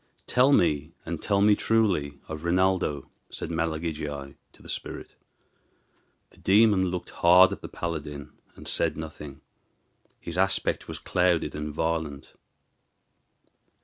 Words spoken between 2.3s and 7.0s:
Rinaldo," said Malagigi to the spirit. The demon